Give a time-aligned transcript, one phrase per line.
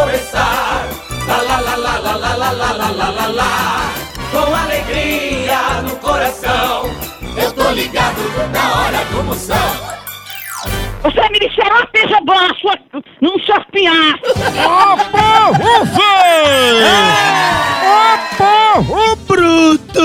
[0.00, 0.88] começar.
[1.28, 3.94] Lá lá lá lá lá lá lá lá lá lá lá lá.
[4.32, 6.90] Com alegria no coração,
[7.36, 8.20] eu tô ligado
[8.52, 9.90] na hora do Moção.
[11.02, 12.78] Você me disse uma pizza boa, sua,
[13.20, 14.18] num sortear.
[14.66, 16.86] Ô povo feio!
[17.86, 20.00] Ô povo bruto!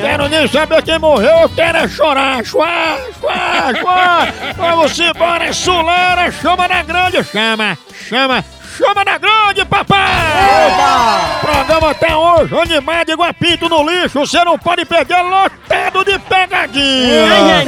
[0.00, 2.44] Quero nem saber quem morreu, eu quero é chorar!
[2.44, 4.52] Chua, chua, chua!
[4.56, 6.30] Vamos embora, Sulera!
[6.32, 7.78] Chama na grande, chama!
[8.08, 8.44] Chama!
[8.76, 10.00] Chama na grande, papai!
[11.40, 17.64] Programa até hoje, animado igual pinto no lixo, você não pode perder lotado de pegadinha!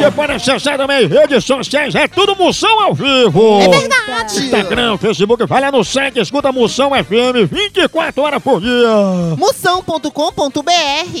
[0.00, 3.60] Você pode acessar também redes sociais, é tudo Moção ao vivo!
[3.60, 4.38] É verdade!
[4.38, 8.88] Instagram, Facebook, vai lá no site, escuta Moção FM 24 horas por dia!
[9.36, 10.70] Moção.com.br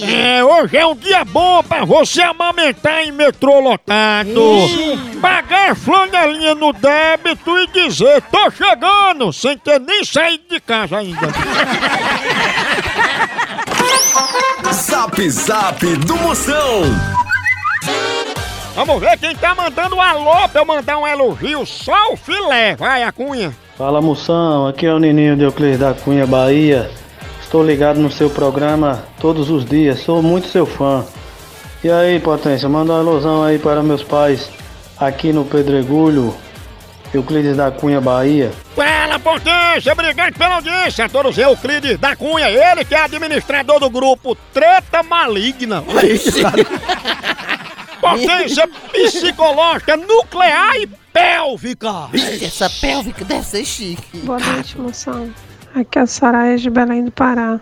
[0.02, 4.40] É, hoje é um dia bom pra você amamentar em metrô lotado.
[5.20, 11.28] Pagar flanelinha no débito e dizer, tô chegando, sem ter nem saído de casa ainda.
[14.72, 16.82] Zap Zap do Moção.
[18.74, 22.76] Vamos ver quem tá mandando um alô pra eu mandar um elogio, só o filé.
[22.76, 23.52] Vai, a cunha.
[23.76, 26.90] Fala moção, aqui é o Nininho de Euclides da Cunha, Bahia.
[27.42, 31.04] Estou ligado no seu programa todos os dias, sou muito seu fã.
[31.82, 34.50] E aí, potência, manda uma alusão aí para meus pais
[34.98, 36.34] aqui no Pedregulho,
[37.12, 38.52] Euclides da Cunha, Bahia.
[38.76, 41.04] Fala, potência, obrigado pela audiência.
[41.06, 45.82] A todos Euclides da Cunha, ele que é administrador do grupo Treta Maligna.
[48.00, 52.08] Potência psicológica, nuclear e pélvica.
[52.42, 54.18] Essa pélvica deve ser chique.
[54.18, 55.32] Boa noite, moção.
[55.74, 57.58] Aqui é a Soraya de Belém do Pará.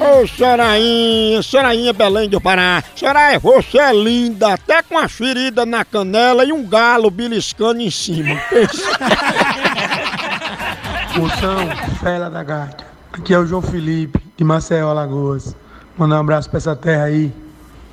[0.00, 2.82] Ô, Sorainha, Sorainha Belém do Pará.
[2.94, 7.90] Soraia, você é linda, até com a ferida na canela e um galo beliscando em
[7.90, 8.40] cima.
[11.16, 11.68] Moção,
[12.00, 12.84] Fela da Gata.
[13.12, 15.54] Aqui é o João Felipe, de Maceió, Alagoas.
[15.96, 17.32] Mandar um abraço pra essa terra aí.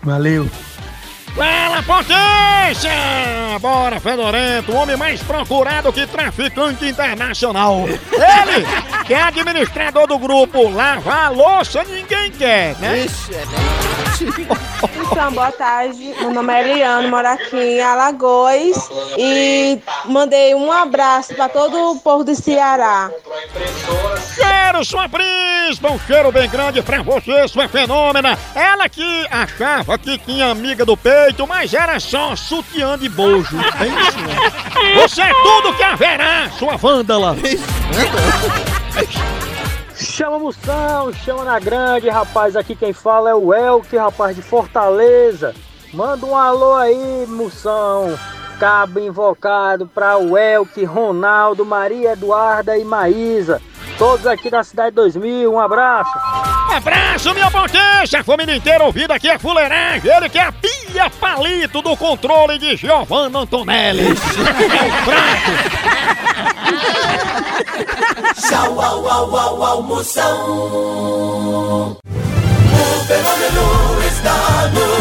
[0.02, 0.50] Valeu.
[1.36, 2.92] Fala, potência!
[3.60, 7.86] Bora, Fedorento, o homem mais procurado que traficante internacional.
[7.88, 8.66] Ele,
[9.06, 13.06] que é administrador do grupo Lava a Louça Ninguém Quer, né?
[15.12, 16.14] Então, boa tarde.
[16.20, 18.90] Meu nome é Eliane, moro aqui em Alagoas.
[19.18, 23.10] E mandei um abraço para todo o povo do Ceará.
[24.36, 28.38] Quero sua príncipe, um cheiro bem grande pra você, sua fenômena.
[28.56, 30.96] Ela que achava que tinha amiga do
[31.26, 33.58] peito, mas era só sutiã de bojo.
[33.78, 35.02] Pensa.
[35.02, 37.36] Você é tudo que haverá, sua vândala.
[39.96, 42.56] Chama moção, chama na grande, rapaz.
[42.56, 45.54] Aqui quem fala é o Elke, rapaz de Fortaleza.
[45.94, 48.18] Manda um alô aí, moção.
[48.60, 53.62] Cabo invocado para o Elke, Ronaldo, Maria Eduarda e Maísa.
[53.98, 56.12] Todos aqui da Cidade 2000, um abraço.
[56.76, 58.20] Abraço, minha potência!
[58.20, 60.12] A família inteira ouvindo aqui a fuleiragem.
[60.12, 60.52] Ele que é a
[60.92, 64.08] pia palito do controle de Giovanna Antonelli.
[64.08, 64.16] É o
[65.06, 65.52] fraco.
[68.36, 70.38] Tchau, au, au, au, au, Moção.
[71.64, 75.01] O fenômeno está no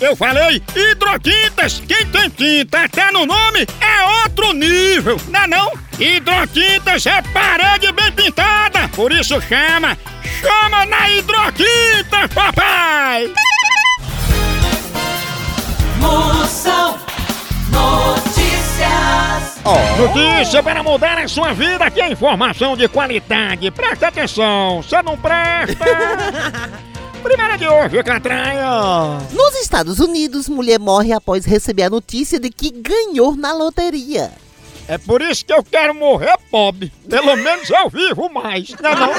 [0.00, 1.82] Eu falei hidrotintas.
[1.86, 5.72] Quem tem tinta até no nome é outro nível, não é não?
[5.98, 8.88] Hidrotintas é parede bem pintada.
[8.88, 9.96] Por isso chama,
[10.40, 13.32] Chama na hidroquinta, papai!
[15.98, 16.96] Moção
[17.70, 19.58] Notícias.
[19.98, 23.68] Notícia para mudar a sua vida, aqui é informação de qualidade.
[23.72, 25.84] Presta atenção, você não presta?
[27.28, 29.18] Primeira de hoje, Catraia.
[29.32, 34.32] Nos Estados Unidos, mulher morre após receber a notícia de que ganhou na loteria.
[34.88, 36.90] É por isso que eu quero morrer pobre.
[37.06, 39.12] Pelo menos eu vivo mais, não é não?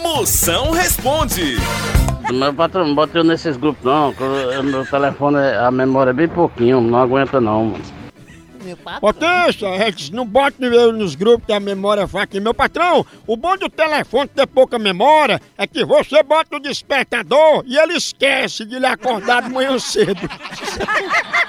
[0.00, 1.56] Moção responde.
[2.32, 4.22] Meu patrão, não bota eu nesses grupos não, que
[4.62, 7.64] meu telefone, a memória é bem pouquinho, não aguenta não.
[7.64, 8.03] mano.
[8.74, 9.00] Meu patrão.
[9.00, 9.68] Potência,
[10.12, 12.38] não bote eu nos grupos que a memória é fraca.
[12.40, 17.62] Meu patrão, o bom do telefone ter pouca memória é que você bota o despertador
[17.66, 20.20] e ele esquece de lhe acordar de manhã cedo.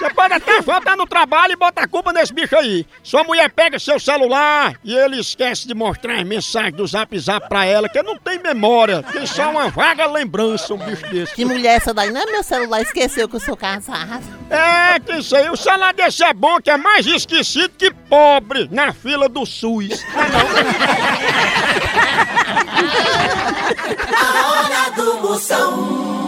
[0.00, 2.86] Você pode até faltar no trabalho e botar a culpa nesse bicho aí.
[3.02, 7.46] Sua mulher pega seu celular e ele esquece de mostrar as mensagens do zap zap
[7.50, 11.34] pra ela, que não tem memória, tem só uma vaga lembrança, um bicho desse.
[11.34, 12.10] Que mulher essa daí?
[12.10, 14.24] Não é meu celular, esqueceu que eu sou casado.
[14.48, 18.70] É, que isso aí, o celular desse é bom, que é mais esquecido que pobre
[18.72, 20.02] na fila do SUS.
[24.16, 26.19] A hora do Moção.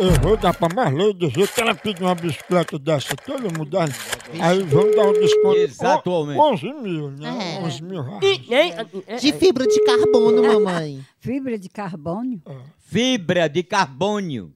[0.00, 3.90] Eu, vou dar pra Marley dizer que ela pediu uma bicicleta dessa toda mudada.
[4.40, 5.56] Aí vamos dar um desconto.
[5.56, 6.40] Exatamente.
[6.40, 7.56] 11 mil, né?
[7.58, 7.64] É.
[7.64, 9.20] 11 mil reais.
[9.20, 11.00] De fibra de carbono, mamãe.
[11.18, 12.40] Fibra de carbono?
[12.78, 14.52] Fibra de carbônio.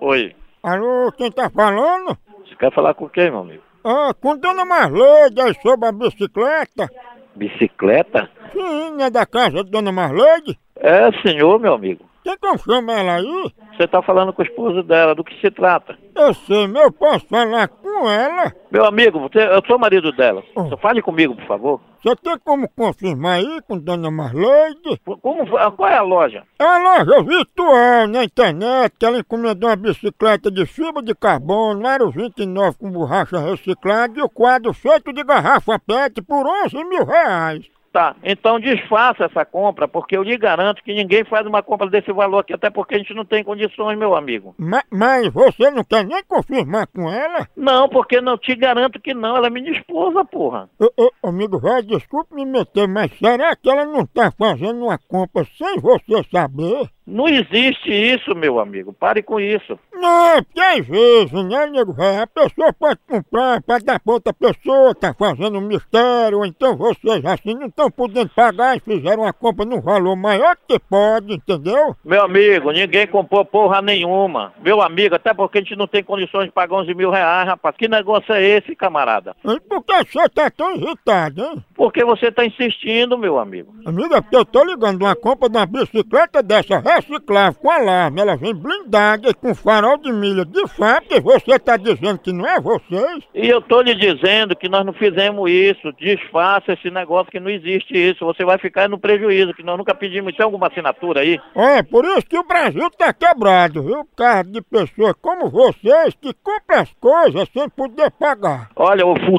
[0.00, 2.18] Oi, Alô, quem tá falando?
[2.44, 3.62] você quer falar com quem, meu amigo?
[3.84, 6.90] Ah, com Dona Marleide aí sobre a bicicleta.
[7.36, 8.28] Bicicleta?
[8.52, 10.58] Sim, não é da casa de Dona Marleide?
[10.76, 12.07] É, senhor, meu amigo.
[12.36, 13.52] Como chama ela aí?
[13.76, 15.96] Você tá falando com o esposo dela, do que se trata?
[16.14, 18.52] Eu sei, mas eu posso falar com ela.
[18.70, 20.42] Meu amigo, você, eu sou marido dela.
[20.56, 20.68] Hum.
[20.68, 21.80] Você fale comigo, por favor.
[22.02, 25.00] Você tem como confirmar aí com Dona Marleide?
[25.20, 25.46] Como,
[25.76, 26.42] qual é a loja?
[26.58, 32.10] É uma loja virtual na internet ela encomendou uma bicicleta de fibra de carbono, aro
[32.10, 37.66] 29 com borracha reciclada e o quadro feito de garrafa PET por 11 mil reais.
[37.90, 42.12] Tá, então desfaça essa compra, porque eu lhe garanto que ninguém faz uma compra desse
[42.12, 44.54] valor aqui, até porque a gente não tem condições, meu amigo.
[44.58, 47.48] Ma- mas você não quer nem confirmar com ela?
[47.56, 50.68] Não, porque não te garanto que não, ela é minha esposa, porra.
[50.78, 50.90] Ô,
[51.22, 55.46] ô, amigo velho, desculpe me meter, mas será que ela não tá fazendo uma compra
[55.56, 56.90] sem você saber?
[57.10, 58.92] Não existe isso, meu amigo.
[58.92, 59.78] Pare com isso.
[59.94, 64.32] Não, porque às vezes, né, nego velho, a pessoa pode comprar pra dar pra outra
[64.34, 69.22] pessoa, tá fazendo um mistério, ou então vocês assim não estão podendo pagar e fizeram
[69.22, 71.96] uma compra num valor maior que pode, entendeu?
[72.04, 74.52] Meu amigo, ninguém comprou porra nenhuma.
[74.62, 77.74] Meu amigo, até porque a gente não tem condições de pagar 11 mil reais, rapaz.
[77.74, 79.34] Que negócio é esse, camarada?
[79.44, 81.64] E por que você tá tão irritado, hein?
[81.74, 83.72] Porque você tá insistindo, meu amigo.
[83.86, 88.20] Amiga, porque eu tô ligando uma compra de uma bicicleta dessa reciclável com alarme.
[88.20, 92.32] Ela vem blindada e com farol de milha de fábrica e você tá dizendo que
[92.32, 93.24] não é vocês?
[93.34, 95.92] E eu tô lhe dizendo que nós não fizemos isso.
[95.98, 98.24] Desfaça esse negócio que não existe isso.
[98.24, 100.36] Você vai ficar no prejuízo, que nós nunca pedimos.
[100.36, 101.40] Tem alguma assinatura aí?
[101.54, 104.04] É, por isso que o Brasil tá quebrado, viu?
[104.04, 108.70] Por causa de pessoas como vocês que compram as coisas sem poder pagar.
[108.76, 109.36] Olha, ô f...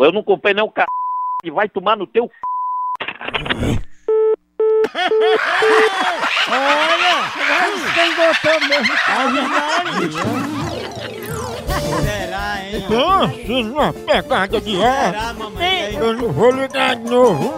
[0.00, 0.84] eu não comprei nem o c...
[1.44, 2.30] e vai tomar no teu c...
[7.94, 8.94] Quem botou mesmo?
[12.02, 12.86] Será, hein?
[12.88, 15.10] Pense numa pegada de ar.
[15.12, 15.94] Será, mamãe?
[15.94, 17.54] Eu não vou ligar de novo,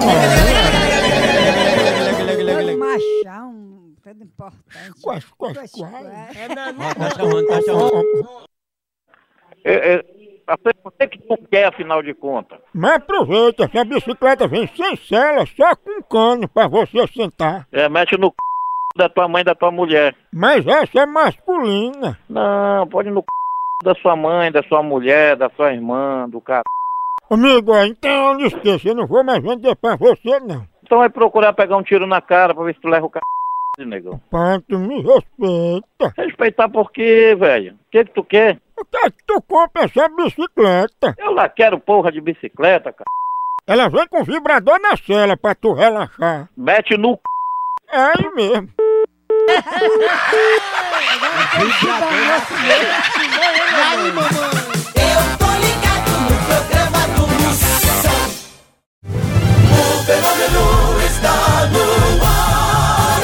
[2.78, 5.00] machão, tudo importante.
[5.02, 6.06] Quais, quais, Quais, quais?
[6.06, 8.46] Ó, Tá chamando, tá chamando.
[10.84, 12.58] Você que não quer, afinal de contas.
[12.72, 17.66] Mas aproveita, essa bicicleta vem sem cela, só com cano pra você sentar.
[17.72, 18.34] É, mexe no c...
[18.96, 20.14] da tua mãe e da tua mulher.
[20.32, 22.16] Mas essa é masculina.
[22.28, 23.26] Não, pode no c...
[23.84, 26.62] da sua mãe, da sua mulher, da sua irmã, do cara.
[27.28, 30.64] Amigo, então não esqueça, eu não vou mais vender pra você, não.
[30.84, 33.10] Então vai procurar pegar um tiro na cara pra ver se tu leva o
[33.76, 33.84] c...
[33.84, 34.20] negão.
[34.30, 36.14] Panto, me respeita.
[36.16, 37.74] Respeitar por quê, velho?
[37.74, 38.60] O que que tu quer?
[38.78, 41.14] Eu quero que tu compre essa bicicleta.
[41.18, 43.06] Eu lá quero porra de bicicleta, cara.
[43.66, 46.48] Ela vem com vibrador na cela pra tu relaxar.
[46.56, 47.20] Mete no c...
[47.88, 48.68] É aí mesmo.
[49.48, 49.58] Eu
[55.38, 58.20] tô ligado no programa do Moção.
[59.72, 60.64] O fenômeno
[61.06, 61.36] está
[61.72, 61.84] no
[62.24, 63.22] ar.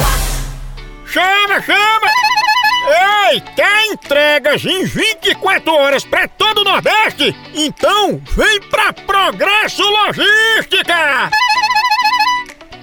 [1.07, 1.92] Chama Chama,
[3.41, 7.35] quer entregas em 24 horas pra todo o Nordeste?
[7.55, 11.31] Então vem pra Progresso Logística!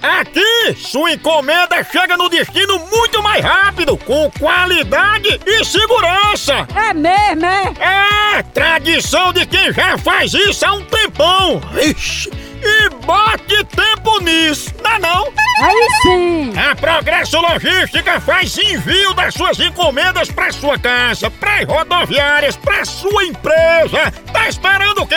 [0.02, 6.66] Aqui, sua encomenda chega no destino muito mais rápido, com qualidade e segurança!
[6.74, 8.38] É mesmo, é?
[8.38, 11.60] É, tradição de quem já faz isso há um tempão!
[11.82, 12.30] Ixi,
[12.62, 15.32] e bote tempo nisso, não é não?
[15.62, 16.52] Aí sim!
[16.58, 23.24] A Progresso Logística faz envio das suas encomendas para sua casa, para rodoviárias, para sua
[23.24, 24.10] empresa.
[24.32, 25.16] Tá esperando o quê?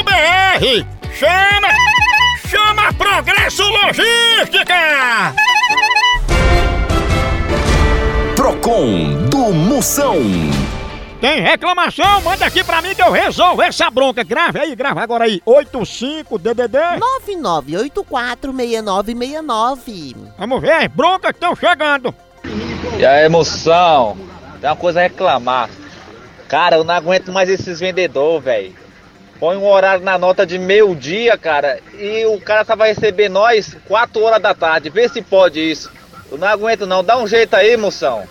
[1.13, 1.67] Chama!
[2.47, 5.33] Chama Progresso Logística!
[8.35, 10.17] Procon do Moção.
[11.21, 12.21] Tem reclamação?
[12.21, 14.23] Manda aqui pra mim que eu resolvo essa bronca.
[14.23, 15.39] Grave aí, grava agora aí.
[15.45, 16.77] 85 DDD.
[17.27, 20.15] 99846969.
[20.39, 22.15] Vamos ver, bronca que estão chegando.
[22.97, 24.17] E a emoção,
[24.59, 25.69] tem uma coisa a reclamar.
[26.47, 28.80] Cara, eu não aguento mais esses vendedores, velho.
[29.41, 33.75] Põe um horário na nota de meio-dia, cara, e o cara só vai receber nós
[33.87, 34.91] 4 horas da tarde.
[34.91, 35.91] Vê se pode isso.
[36.31, 38.23] Eu não aguento não, dá um jeito aí, moção.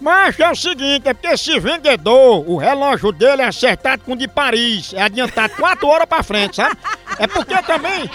[0.00, 4.16] Mas é o seguinte, é porque esse vendedor, o relógio dele é acertado com o
[4.16, 6.76] de Paris, é adiantado 4 horas pra frente, sabe?
[7.18, 8.08] É porque também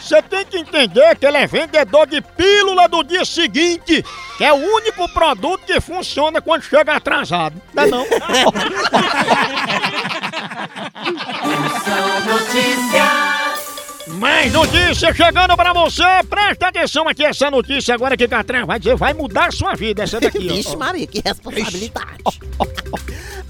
[0.00, 4.02] você tem que entender que ele é vendedor de pílula do dia seguinte,
[4.38, 7.60] que é o único produto que funciona quando chega atrasado.
[7.74, 8.06] Não é não?
[11.84, 13.74] Moção Notícias.
[14.06, 18.96] Mais notícia chegando pra você, presta atenção aqui, essa notícia agora que Catran vai dizer,
[18.96, 20.54] vai mudar a sua vida, essa daqui, ó.
[20.54, 22.22] Vixe Maria, que responsabilidade.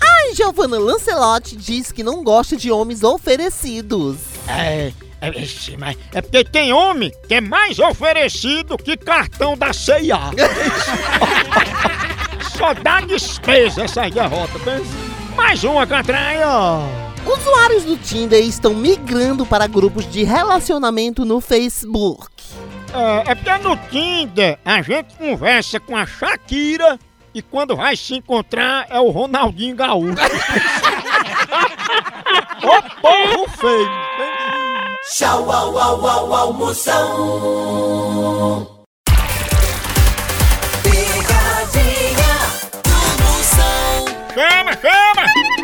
[0.00, 4.16] Ai, Giovanna Lancelotti diz que não gosta de homens oferecidos.
[4.48, 9.72] É, é, vixe, mas é porque tem homem que é mais oferecido que cartão da
[9.72, 10.18] CIA.
[12.56, 14.90] Só dá despesa essa derrota, pensa.
[15.36, 17.03] Mais uma, Catranha.
[17.26, 22.28] Usuários do Tinder estão migrando para grupos de relacionamento no Facebook.
[22.92, 26.98] É, é porque no Tinder a gente conversa com a Shakira
[27.34, 30.14] e quando vai se encontrar é o Ronaldinho Gaúcho.
[32.62, 33.90] Ô povo feio!
[35.12, 37.06] Tchau, au, au, au, au, Moção.
[40.82, 42.34] Pegadinha
[42.82, 42.90] do
[43.22, 44.06] Moção.
[44.34, 45.63] Chama, chama!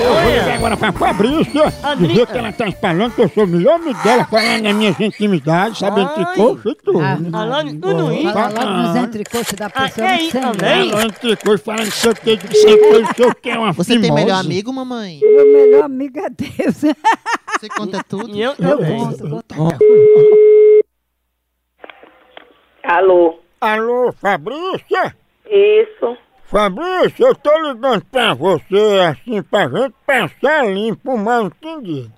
[0.00, 1.64] Eu vou ligar agora pra Fabrícia,
[1.98, 5.00] dizer que ela tá espalhando que eu sou o melhor amigo dela, falando nas minhas
[5.00, 6.98] intimidades, sabendo que coxa e tudo.
[7.30, 8.32] Falando tudo isso.
[8.32, 10.06] Falando nos entrecoxos da pessoa.
[10.06, 10.84] Ah, é não isso sei também?
[10.84, 10.90] não.
[10.90, 13.72] Falando coisa, falando que sei o que, sei o que, sei o que, é uma
[13.72, 15.20] Você tem melhor amigo, mamãe?
[15.20, 16.76] Meu melhor amigo é Deus.
[16.76, 18.36] Você conta tudo?
[18.38, 19.78] Eu, Eu conto, conto.
[22.84, 25.14] Alô, Alô, Fabrícia?
[25.50, 26.16] isso.
[26.50, 32.10] Fabrícia, eu tô ligando pra você assim pra gente passar limpo, mal entendido.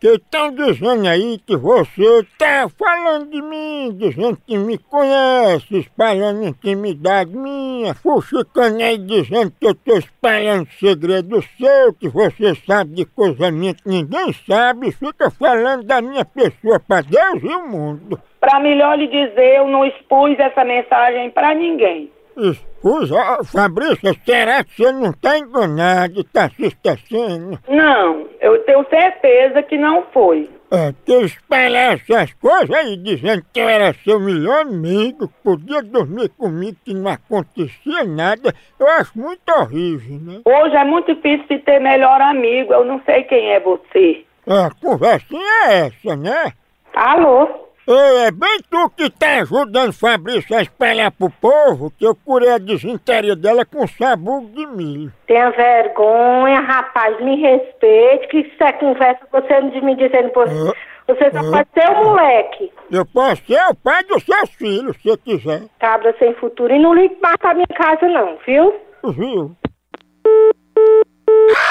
[0.00, 6.42] Que estão dizendo aí que você tá falando de mim, dizendo que me conhece, espalhando
[6.42, 13.04] intimidade minha, fuxicando aí dizendo que eu tô espalhando segredo seu, que você sabe de
[13.04, 18.20] coisa minha que ninguém sabe, fica falando da minha pessoa pra Deus e o mundo.
[18.40, 22.10] Pra melhor lhe dizer, eu não expus essa mensagem pra ninguém.
[22.36, 27.58] Expus, ó, Fabrícia, será que você não tá enganado e tá se esquecendo?
[27.66, 30.48] Não, eu tenho certeza que não foi.
[30.70, 36.28] É, que espalhar essas coisas aí dizendo que eu era seu melhor amigo, podia dormir
[36.30, 40.40] comigo, que não acontecia nada, eu acho muito horrível, né?
[40.44, 42.72] Hoje é muito difícil de ter melhor amigo.
[42.72, 44.24] Eu não sei quem é você.
[44.46, 46.52] É, a conversinha é essa, né?
[46.94, 47.65] Alô?
[47.88, 52.50] Ei, é bem tu que tá ajudando Fabrício a espalhar pro povo que eu curei
[52.52, 55.12] a desinteria dela com sabugo de milho.
[55.28, 60.46] Tenha vergonha, rapaz, me respeite, que isso é conversa, você não me dizendo por...
[60.48, 61.50] Você só Ah.
[61.52, 65.62] pode ser um moleque, Eu posso ser o pai dos seus filhos, se quiser.
[65.78, 68.74] cabra sem futuro, e não ligue mais pra minha casa não, viu?
[69.04, 69.54] Viu?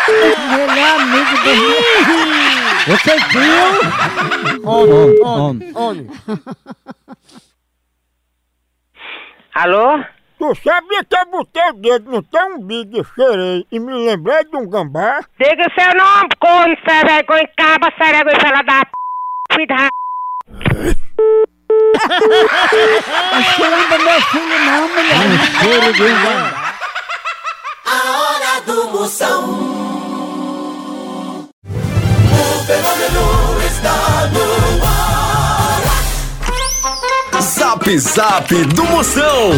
[0.08, 1.52] Melhor amigo do
[2.88, 4.62] Você viu?
[4.64, 6.08] Homem, homem, homem.
[9.56, 10.04] Alô?
[10.38, 14.44] Tu sabia que eu botei o dedo no teu umbigo e cheirei e me lembrei
[14.44, 15.22] de um gambá?
[15.40, 18.86] Diga seu nome, corno, sem vergonha, caba, serego e fela da
[19.50, 19.66] p...
[19.66, 19.90] da...
[23.32, 25.18] Acho que lembra meu filho não, mulher.
[27.86, 29.75] A hora do Moção.
[32.66, 35.82] Fenômeno está no ar.
[37.40, 39.52] Zap Zap do Moção.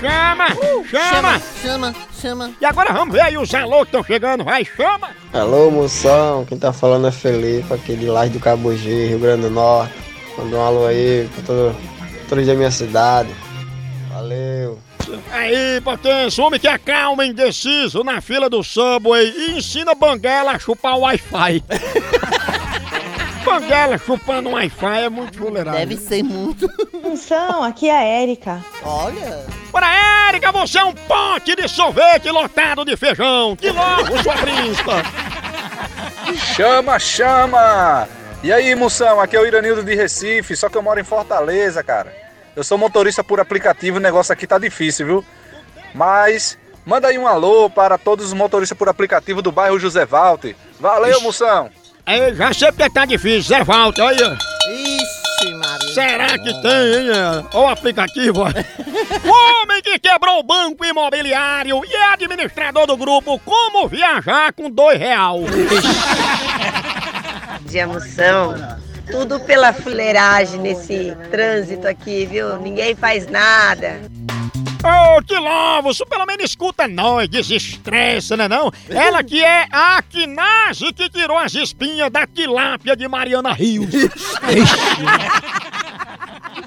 [0.00, 0.46] Chama!
[0.88, 1.42] chama!
[1.60, 2.50] Chama, chama.
[2.60, 5.08] E agora vamos ver aí os alô que estão chegando, vai, chama!
[5.32, 9.50] Alô, moção, quem tá falando é Felipe, aqui de Laje do Cabugi, Rio Grande do
[9.50, 9.92] Norte.
[10.38, 11.76] Manda um alô aí pra todo,
[12.28, 13.34] todo dia minha cidade.
[14.12, 14.78] Valeu.
[15.30, 20.96] Aí, potência, homem que acalma indeciso na fila do Subway e ensina Banguela a chupar
[20.96, 21.64] o Wi-Fi.
[23.44, 25.76] Banguela chupando o Wi-Fi é muito fuleirado.
[25.76, 26.68] Deve ser muito.
[27.02, 28.64] Moção, aqui é a Érica.
[28.82, 29.46] Olha.
[29.72, 29.86] Ora,
[30.28, 33.56] Érica, você é um pote de sorvete lotado de feijão.
[33.56, 35.02] Que logo, sua príncipa.
[36.54, 38.06] Chama, chama!
[38.42, 41.82] E aí, moção, aqui é o Iranildo de Recife, só que eu moro em Fortaleza,
[41.82, 42.29] cara.
[42.60, 45.24] Eu sou motorista por aplicativo, o negócio aqui tá difícil, viu?
[45.94, 50.54] Mas manda aí um alô para todos os motoristas por aplicativo do bairro José Walter.
[50.78, 51.70] Valeu, moção!
[52.04, 54.36] Aí, já sei porque tá difícil, Zé Walter, olha.
[54.68, 55.94] Ixi, Maria.
[55.94, 57.08] Será que tem, hein?
[57.08, 57.44] é?
[57.54, 58.42] Ó o aplicativo.
[58.42, 64.68] o homem que quebrou o banco imobiliário e é administrador do grupo Como Viajar com
[64.68, 65.38] dois real.
[67.62, 68.54] de emoção.
[69.10, 72.58] Tudo pela fuleiragem nesse trânsito aqui, viu?
[72.58, 74.00] Ninguém faz nada.
[74.82, 78.72] Ô, que lovo, isso pelo menos escuta nós, desestressa, né não?
[78.88, 83.90] Ela que é a Aquinase que tirou as espinhas da tilápia de Mariana Rios.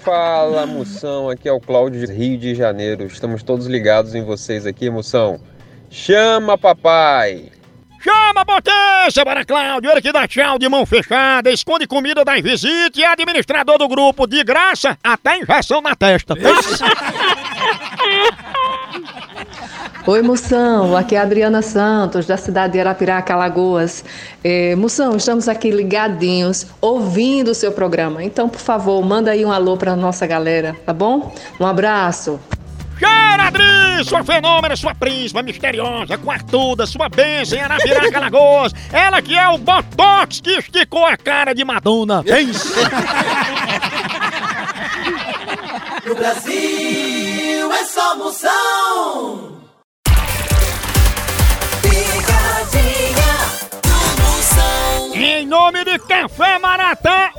[0.02, 3.06] Fala, moção, aqui é o Cláudio de Rio de Janeiro.
[3.06, 5.40] Estamos todos ligados em vocês aqui, moção.
[5.90, 7.52] Chama papai!
[8.04, 12.98] Chama potência, para Cláudio, ele que dá tchau de mão fechada, esconde comida das visitas
[12.98, 16.36] e é administrador do grupo de graça, até injeção na testa.
[20.06, 20.98] Oi, Moção.
[20.98, 24.04] Aqui é a Adriana Santos, da cidade de Arapiraca, Alagoas.
[24.44, 28.22] É, Moção, estamos aqui ligadinhos, ouvindo o seu programa.
[28.22, 31.34] Então, por favor, manda aí um alô para nossa galera, tá bom?
[31.58, 32.38] Um abraço.
[33.00, 38.74] Cheira, Adri, sua fenômena, sua príncipa misteriosa, quartuda, sua bênção em Arapiraca, Alagoas.
[38.92, 42.24] Ela que é o Botox que esticou a cara de Madonna.
[42.24, 42.74] Pense.
[46.06, 49.54] No Brasil é só moção.
[51.82, 53.34] Picadinha
[53.82, 55.16] do moção.
[55.16, 57.32] Em nome de Café Maratá,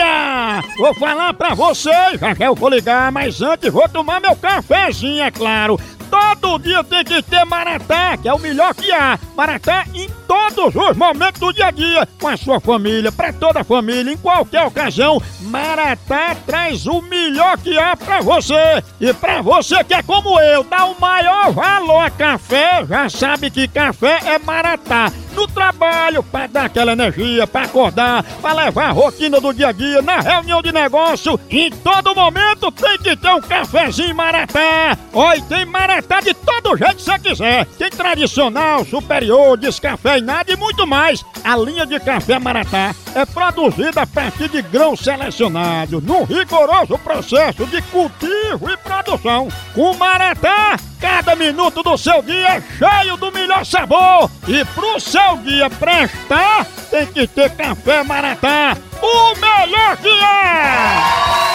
[0.00, 0.62] há!
[0.78, 5.78] Vou falar pra vocês, eu vou ligar, mas antes vou tomar meu cafezinho, é claro.
[6.10, 9.18] Todo dia tem que ter Maratá, que é o melhor que há.
[9.36, 13.60] Maratá em todos os momentos do dia a dia, com a sua família, pra toda
[13.60, 15.20] a família, em qualquer ocasião.
[15.42, 18.82] Maratá traz o melhor que há pra você.
[19.00, 23.50] E pra você que é como eu, dá o maior valor a café, já sabe
[23.50, 25.12] que café é Maratá.
[25.34, 29.72] No trabalho, pra dar aquela energia, pra acordar, pra levar a rotina do dia a
[29.72, 34.96] dia, na reunião de negócio, em todo momento tem que ter um cafezinho Maratá.
[35.12, 37.66] Oi, tem Maratá de todo jeito que você quiser.
[37.78, 41.24] Tem tradicional, superior, descafeinado e muito mais.
[41.44, 47.66] A linha de café Maratá é produzida a partir de grãos selecionados, num rigoroso processo
[47.66, 49.48] de cultivo e produção.
[49.74, 54.30] Com Maratá, cada minuto do seu dia é cheio do melhor sabor.
[54.48, 61.45] E pro seu dia prestar, tem que ter café Maratá, o melhor que é!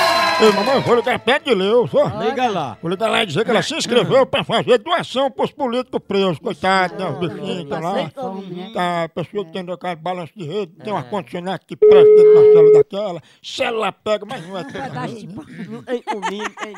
[0.42, 2.04] Ei, mamãe, vou ligar pra Edileuza.
[2.24, 2.76] Liga lá.
[2.82, 6.40] Vou ligar lá e dizer que ela se inscreveu pra fazer doação pros políticos presos,
[6.40, 7.10] coitados, né?
[7.12, 8.10] Os bichinhos estão lá.
[8.74, 12.34] Tá, a pessoa que tem aquele balanço de rede, tem um ar-condicionado que presta dentro
[12.34, 13.22] da célula daquela.
[13.44, 14.80] Célula pega, mas não é tudo.
[15.70, 16.74] Não tem comigo, tem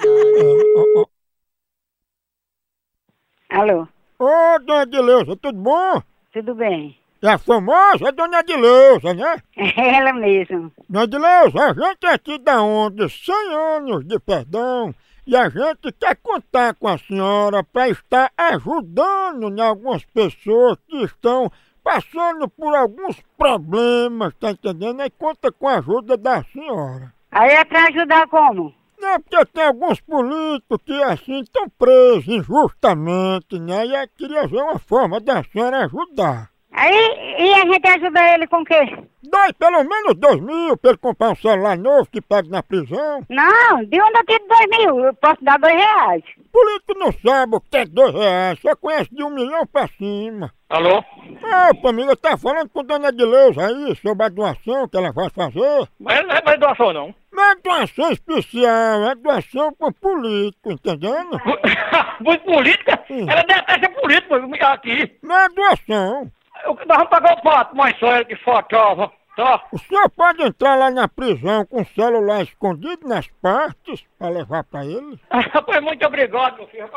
[3.49, 3.87] Alô?
[4.19, 6.01] Ô, dona Edileuza, tudo bom?
[6.33, 6.97] Tudo bem.
[7.23, 9.37] É a famosa dona Edileuza, né?
[9.55, 10.73] É ela mesmo.
[10.89, 14.93] Dona Edileuza, a gente aqui da onda 100 anos de perdão
[15.25, 21.49] e a gente quer contar com a senhora para estar ajudando algumas pessoas que estão
[21.81, 24.99] passando por alguns problemas, tá entendendo?
[24.99, 27.13] Aí conta com a ajuda da senhora.
[27.31, 28.75] Aí é pra ajudar como?
[28.99, 33.85] Não, porque tem alguns políticos que assim estão presos injustamente, né?
[33.85, 36.52] E eu queria ver uma forma da senhora ajudar.
[36.83, 38.81] Aí, e a gente ajuda ele com o quê?
[39.23, 43.25] Dói pelo menos dois mil pra ele comprar um celular novo que pega na prisão.
[43.29, 44.99] Não, de onde eu tiro dois mil?
[44.99, 46.23] Eu posso dar dois reais.
[46.51, 50.51] Político não sabe o que é dois reais, só conhece de um milhão pra cima.
[50.69, 51.01] Alô?
[51.41, 55.87] Ah, família, tá falando com Dona Edileuza aí sobre a doação que ela vai fazer.
[56.01, 57.15] Mas não é mais doação, não.
[57.31, 61.39] Não é doação especial, é doação pro político, entendendo?
[62.19, 63.01] Muito política?
[63.09, 65.17] Ela detesta político, aqui.
[65.23, 66.31] Não é doação.
[66.63, 69.63] Eu- Nós vamos pagar o pato, mas só ele que fotógrafo, tá?
[69.71, 74.63] O senhor pode entrar lá na prisão com o celular escondido nas partes pra levar
[74.63, 75.19] pra ele?
[75.29, 76.89] Rapaz, muito obrigado, meu filho.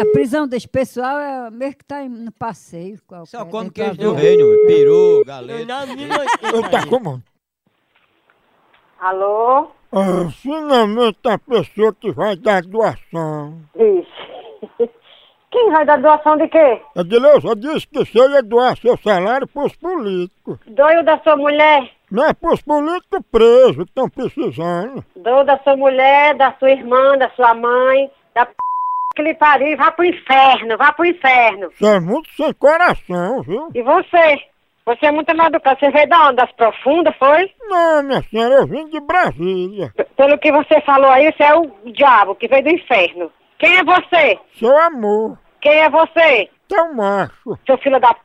[0.00, 2.98] A prisão desse pessoal é mesmo que tá em- no passeio.
[3.26, 5.86] Só come queijo do reino, peru, galeta.
[6.52, 7.22] Eu tá como?
[9.02, 9.66] Alô?
[9.90, 13.60] Ah, finalmente a pessoa que vai dar doação.
[13.74, 14.08] Vixe.
[15.50, 16.80] Quem vai dar doação de quê?
[16.96, 20.56] A Edileuza disse que você ia doar seu salário pros políticos.
[20.68, 21.90] Doio da sua mulher?
[22.12, 25.04] Não é pros políticos presos estão precisando.
[25.16, 28.54] Doio da sua mulher, da sua irmã, da sua mãe, da p...
[29.16, 29.76] que lhe pariu.
[29.76, 31.70] Vá pro inferno, vá pro inferno.
[31.76, 33.68] Você é muito sem coração, viu?
[33.74, 34.51] E você?
[34.84, 35.78] Você é muito mal educado.
[35.78, 36.36] Você veio da onde?
[36.36, 37.50] Das profundas, foi?
[37.68, 39.92] Não, minha senhora, eu vim de Brasília.
[39.96, 43.30] P- Pelo que você falou aí, você é o diabo que veio do inferno.
[43.58, 44.38] Quem é você?
[44.58, 45.38] Seu amor.
[45.60, 46.48] Quem é você?
[46.68, 47.56] Teu macho.
[47.64, 48.20] Seu filho da p...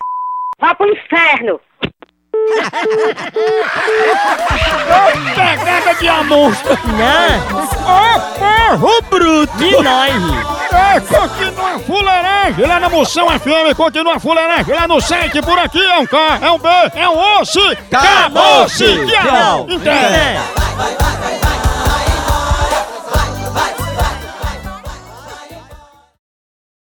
[0.59, 1.61] Vá pro inferno.
[5.35, 6.79] Pegada de amostra.
[6.97, 7.41] Né?
[7.83, 8.19] Ô,
[8.77, 9.57] porro bruto.
[9.57, 10.13] De nós.
[10.71, 15.57] É, continua a fuleiragem lá na Moção FM, continua a fuleiragem lá no site, por
[15.57, 17.59] aqui é um K, é um B, é um osso,
[17.91, 19.65] acabou-se, tchau, Tchau.
[19.69, 20.41] Internet.
[20.75, 21.56] Vai, vai, vai,